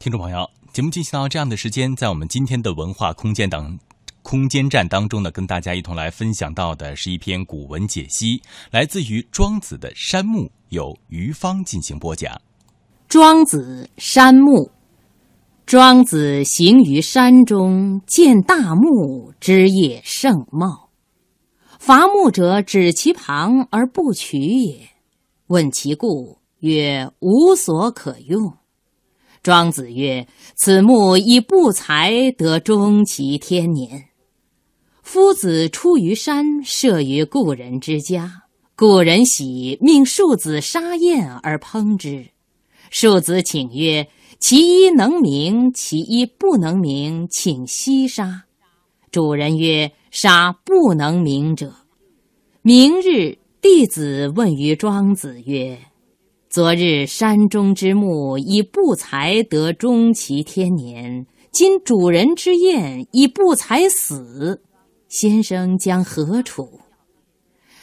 [0.00, 3.78] 听众朋友，节目进行到这样的时间，在我们今天的文化空间当
[4.22, 8.40] 空间站当中呢，跟大家一同来分享到的是一篇古文解析，
[8.70, 12.40] 来自于庄子的《山木》，由于芳进行播讲。
[13.08, 14.52] 庄子《山木》，
[15.66, 20.88] 庄子行于山中，见大木，枝叶盛茂。
[21.78, 24.88] 伐木者指其旁而不取也，
[25.48, 28.54] 问其故，曰：无所可用。
[29.42, 34.08] 庄子曰：“此木以不才，得终其天年。
[35.02, 38.42] 夫子出于山，舍于故人之家。
[38.76, 42.26] 故人喜，命庶子杀燕而烹之。
[42.90, 44.06] 庶子请曰
[44.38, 48.44] ：‘其一能鸣，其一不能鸣，请息杀。’
[49.10, 51.74] 主人曰：‘杀不能鸣者。’
[52.62, 55.78] 明日，弟子问于庄子曰。”
[56.50, 64.60] 昨日山中之木以不才得终其天年，今主人之燕以不才死，
[65.06, 66.68] 先生将何处？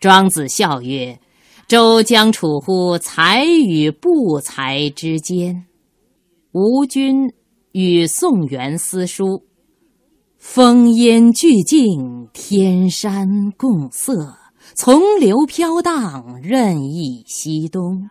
[0.00, 1.20] 庄子笑曰
[1.68, 5.66] ：“周将处乎才与不才之间。”
[6.50, 7.32] 吴君
[7.70, 9.44] 与宋元思书
[10.36, 14.34] ：“风烟俱静，天山共色，
[14.74, 18.10] 从流飘荡，任意西东。”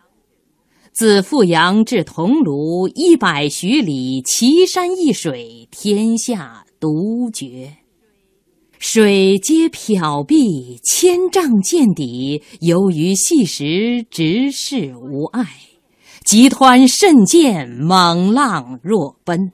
[0.98, 7.72] 自富阳至桐庐一百许里，奇山异水，天下独绝。
[8.80, 12.42] 水皆缥碧，千丈见底。
[12.58, 15.46] 游鱼细石，直视无碍。
[16.24, 19.52] 急湍甚见，猛浪若奔。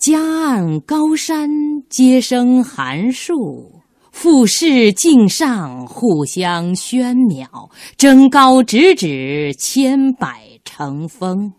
[0.00, 1.48] 夹岸高山，
[1.88, 3.79] 皆生寒树。
[4.22, 11.54] 复视镜上，互相喧邈；争高直指，千百成峰。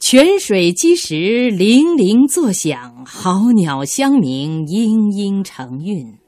[0.00, 6.18] 泉水击石，泠泠作响；好鸟相鸣，嘤嘤成韵。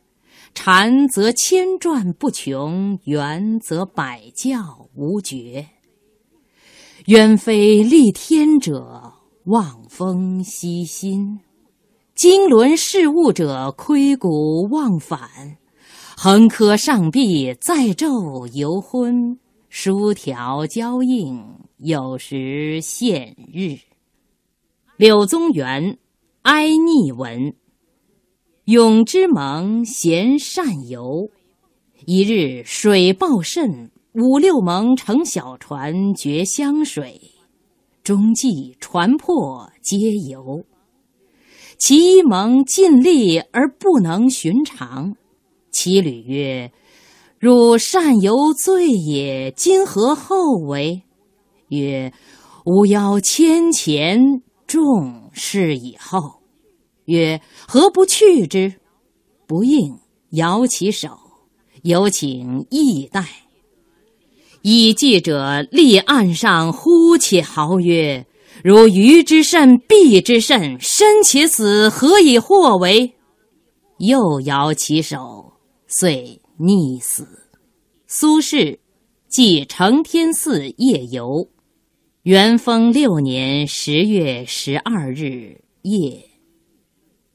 [0.55, 5.67] 蝉则千转不穷，猿则百叫无绝。
[7.07, 9.15] 鸢飞戾天者，
[9.47, 11.41] 望风息心。
[12.23, 15.57] 经纶事物者，窥古忘返；
[16.17, 19.39] 横柯上壁，载昼游昏；
[19.69, 21.45] 书条交映，
[21.79, 23.77] 有时现日。
[24.97, 25.83] 柳宗元
[26.43, 27.41] 《哀逆文》：
[28.67, 31.29] 永之盟，咸善游。
[32.07, 37.21] 一日水暴甚，五六盟乘小船绝湘水，
[38.05, 40.65] 中计船破，皆游。
[41.85, 45.17] 其一盟尽力而不能寻常，
[45.73, 46.71] 其旅曰
[47.41, 51.03] ：“汝善游醉也，今何后为？”
[51.71, 52.13] 曰
[52.65, 56.35] ：“吾邀千钱，众事以后。”
[57.07, 58.75] 曰：“何不去之？”
[59.49, 59.99] 不应，
[60.31, 61.19] 摇其手，
[61.83, 63.27] 有请意待。
[64.61, 68.25] 以记者立岸上，呼且豪曰。
[68.63, 73.13] 如鱼之甚，鳖之甚，身且死，何以获为？
[73.99, 75.53] 又摇其手，
[75.89, 77.27] 遂溺死。
[78.07, 78.79] 苏轼
[79.29, 81.49] 记承天寺夜游，
[82.23, 86.23] 元丰六年十月十二日夜，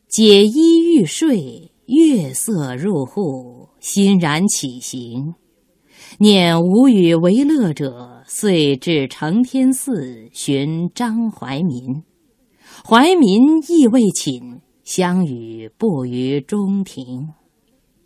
[0.08, 5.34] 解衣欲睡，月色入户，欣然起行。
[6.20, 12.04] 念无与为乐者，遂至承天寺寻张怀民。
[12.86, 17.30] 怀民亦未寝，相与步于中庭。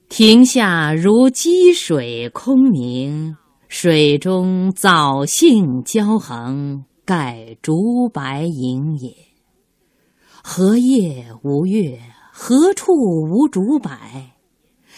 [0.10, 3.36] 庭下如积水空明，
[3.68, 9.12] 水中藻荇交横，盖竹白影也。
[10.44, 12.00] 何夜无月？
[12.32, 13.92] 何处无竹柏？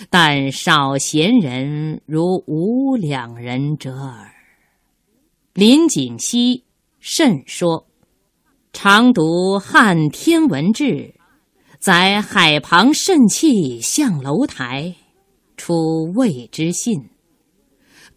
[0.10, 4.30] 但少闲人如吾两人者耳。
[5.54, 6.64] 林景熙
[7.00, 7.86] 甚说，
[8.72, 10.84] 常读《汉天文志》，
[11.78, 14.96] 在海旁甚气向楼台，
[15.56, 17.08] 出谓之信。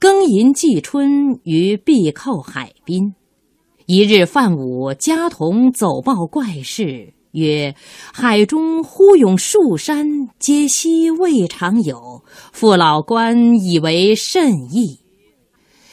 [0.00, 3.14] 庚寅季春于碧寇海滨，
[3.84, 7.12] 一日范武家童走报怪事。
[7.32, 7.74] 曰：
[8.14, 12.24] 海中忽涌数山，皆悉未尝有。
[12.54, 15.00] 父老官以为甚异。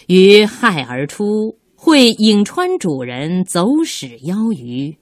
[0.08, 4.98] 于亥而出，会颍川主人走使邀鱼，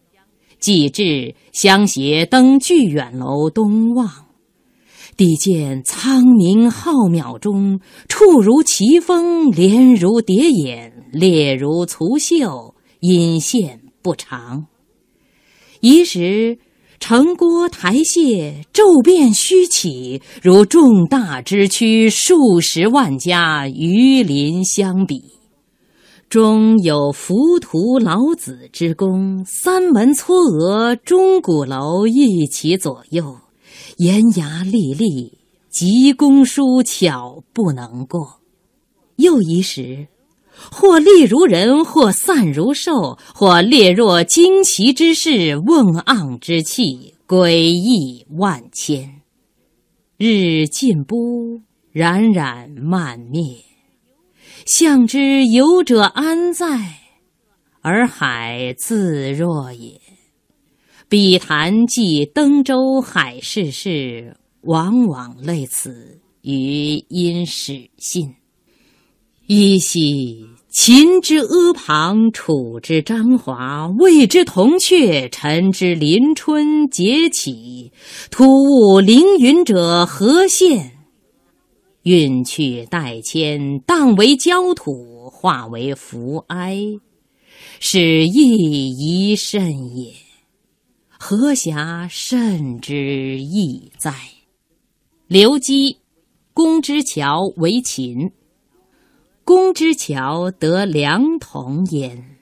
[0.60, 4.10] 既至，相携登巨远楼东望，
[5.18, 14.68] 帝见苍冥浩渺中，处如奇峰，连如叠眼，列如簇绣，隐现不长。
[15.80, 16.60] 一时
[17.02, 25.24] 城郭台榭骤变虚起，如重大之躯数十万家鱼鳞相比。
[26.30, 33.36] 中有浮屠老子之功，三门嵯峨钟鼓楼一齐左右，
[33.98, 35.40] 严牙立立，
[35.72, 38.40] 急公书巧不能过。
[39.16, 40.08] 又一时。
[40.70, 49.22] 或立如人，或散如兽，或列若惊奇之势，瓮盎之气，诡异万千。
[50.18, 51.62] 日尽不，
[51.92, 53.42] 冉冉漫灭。
[54.66, 57.00] 象之游者安在？
[57.82, 60.00] 而海自若也。
[61.10, 68.36] 笔谈记登州海市事，往往类此于因始信。
[69.48, 77.92] 依稀秦之阿房，楚之张华，魏之铜雀，陈之临春节起，
[78.32, 80.94] 突兀凌云者何现？
[82.04, 86.78] 运去代迁，荡为焦土，化为浮埃，
[87.82, 90.14] 是亦宜甚也。
[91.20, 94.14] 何暇甚之亦哉？
[95.28, 95.98] 刘基，
[96.54, 98.32] 公之乔为秦。
[99.44, 102.38] 公之乔得良童焉，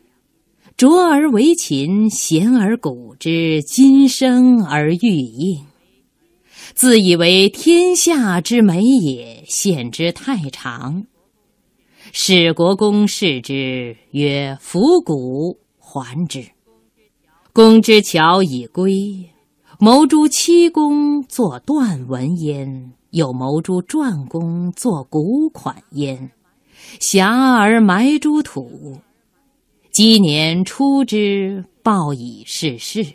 [0.76, 5.66] 卓而为秦，贤而古之，今生而欲应。
[6.76, 11.06] 自以为天下之美也，献之太长。
[12.12, 16.46] 使国公视之曰：“弗古还之。”
[17.54, 19.30] 公之乔已归，
[19.80, 26.32] 谋诸七公作断文焉，又谋诸传公作古款焉。
[27.00, 29.00] 遐而埋诸土，
[29.92, 33.06] 积年出之，报以世事。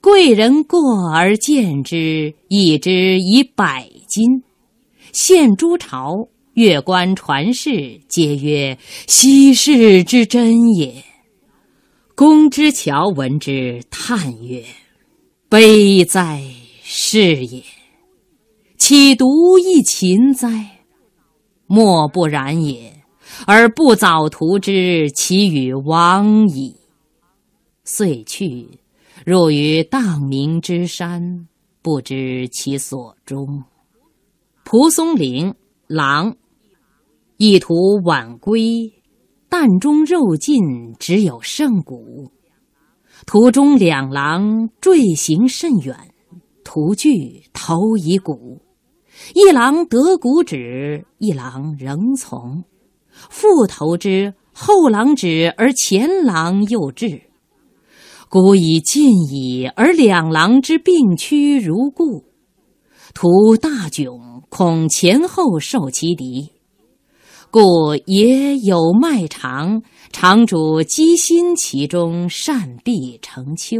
[0.00, 4.42] 贵人过而见之，益之以百金。
[5.12, 8.76] 献诸朝，越官传世，皆曰
[9.06, 11.04] 昔世之真也。
[12.14, 14.64] 公之乔闻之，叹曰
[15.48, 16.42] ：“悲哉，
[16.82, 17.62] 是也！
[18.76, 20.48] 岂独一秦哉？”
[21.74, 23.02] 莫不然也，
[23.46, 26.76] 而不早图之，其与亡矣。
[27.82, 28.68] 遂去，
[29.24, 31.48] 入于荡明之山，
[31.80, 33.64] 不知其所终。
[34.64, 35.54] 蒲松龄，
[35.86, 36.36] 狼，
[37.38, 37.74] 一图
[38.04, 38.92] 晚归，
[39.48, 40.60] 担中肉尽，
[40.98, 42.30] 只有剩骨。
[43.24, 45.96] 途中两狼坠行甚远，
[46.62, 48.61] 途具头已骨。
[49.34, 52.64] 一郎得骨止，一郎仍从。
[53.30, 57.22] 复投之，后郎止而前郎又至。
[58.28, 62.24] 骨已尽矣，而两郎之病躯如故。
[63.14, 66.50] 徒大窘，恐前后受其敌，
[67.50, 67.60] 故
[68.06, 73.76] 也有脉长，长主积心其中，善必成丘。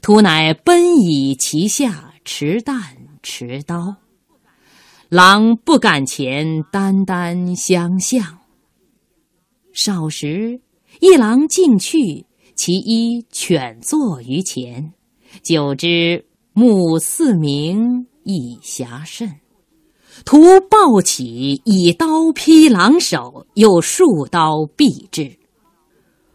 [0.00, 3.96] 徒乃奔以其下，持弹持刀。
[5.14, 8.40] 狼不敢前，单单相向。
[9.72, 10.60] 少时，
[10.98, 12.26] 一狼进去，
[12.56, 14.92] 其一犬坐于前。
[15.40, 19.30] 久之，目似明，亦暇甚。
[20.24, 25.38] 徒暴起，以刀劈狼首，又数刀毙之。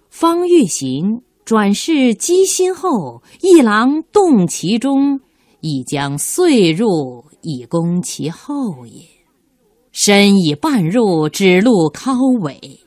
[0.10, 5.20] 方欲行，转视机心后，一狼动其中，
[5.62, 7.26] 亦将遂入。
[7.42, 9.02] 以攻其后也，
[9.94, 12.82] 身以半入，指路尻尾。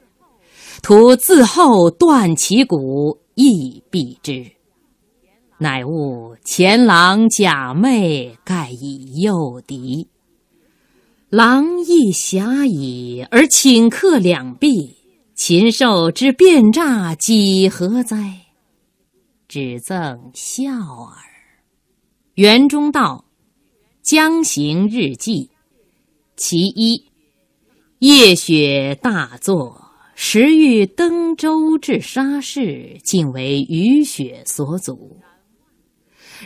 [0.83, 4.45] 徒自后断其骨，亦毙之。
[5.57, 10.07] 乃悟前狼假寐，盖以诱敌。
[11.31, 14.97] 狼亦侠矣，而顷刻两毙。
[15.35, 18.19] 禽兽之变诈，几何哉？
[19.49, 21.32] 只赠笑耳。
[22.35, 23.27] 园中道。
[24.03, 25.51] 江行日记，
[26.35, 27.05] 其一。
[27.99, 29.81] 夜雪大作，
[30.15, 35.19] 时欲登舟至沙市，竟为雨雪所阻。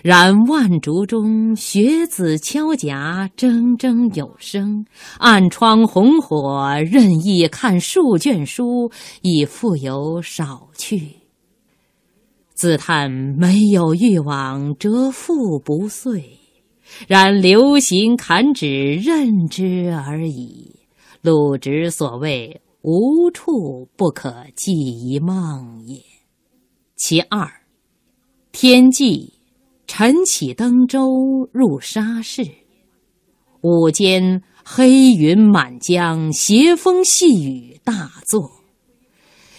[0.02, 4.84] 然万竹中，学子敲颊，铮铮有声；
[5.18, 8.90] 暗窗红火，任意看数卷书，
[9.22, 11.25] 已复有少去。
[12.56, 16.38] 自叹没有欲往，蛰腹不遂。
[17.06, 20.74] 然流行砍指任之而已。
[21.20, 26.00] 鲁直所谓“无处不可寄一梦”也。
[26.96, 27.46] 其二，
[28.52, 29.34] 天际，
[29.86, 31.10] 晨起登舟
[31.52, 32.42] 入沙市；
[33.60, 38.50] 午间，黑云满江，斜风细雨大作。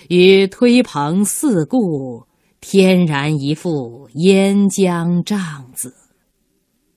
[0.07, 2.23] 与推蓬四顾，
[2.59, 5.93] 天然一副烟江帐子。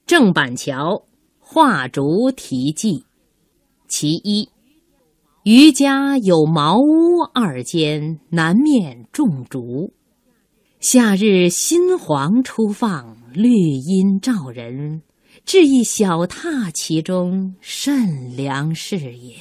[0.07, 1.05] 郑板桥
[1.39, 3.05] 画竹题记，
[3.89, 4.49] 其一。
[5.45, 9.93] 余家有茅屋二间，南面种竹。
[10.81, 15.03] 夏日新黄初放，绿荫照人。
[15.45, 19.37] 置一小榻其中，甚良适也。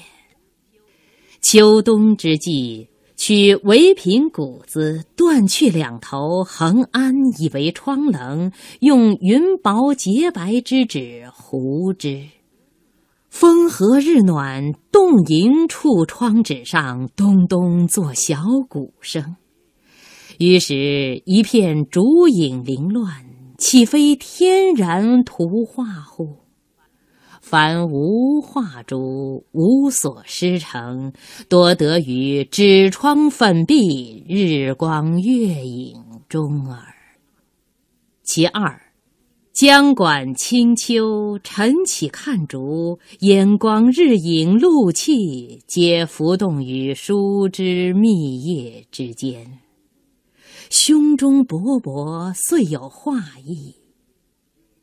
[1.41, 2.87] 秋冬之际，
[3.19, 12.23] 取围屏谷子，断去两头，横安以为窗棱，用云薄洁白之纸糊之。
[13.29, 18.37] 风和日暖，洞银处窗纸上咚咚作小
[18.69, 19.35] 鼓声，
[20.37, 23.25] 于是，一片烛影凌乱，
[23.57, 26.37] 岂非天然图画乎？
[27.41, 31.13] 凡无画竹，无所施成，
[31.47, 35.95] 多得于纸窗粉壁、日光月影
[36.27, 36.83] 中耳。
[38.23, 38.81] 其二。
[39.51, 49.59] 江管清秋，晨起看竹，烟光日影露气，皆浮动于疏枝密叶之间。
[50.69, 53.75] 胸中勃勃，遂有画意。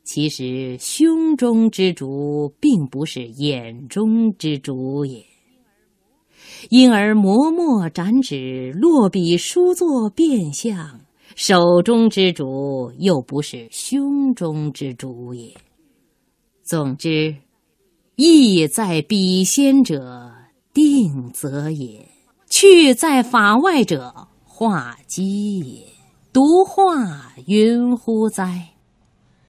[0.07, 5.27] 其实胸中之竹，并不是眼中之竹也。
[6.71, 11.01] 因而磨墨展纸，落笔书作，变相。
[11.35, 15.53] 手中之竹，又不是胸中之竹也。
[16.63, 17.35] 总之，
[18.15, 20.33] 意在笔先者，
[20.73, 22.01] 定则也；
[22.49, 25.83] 去在法外者，画机也。
[26.33, 28.76] 独画云乎哉？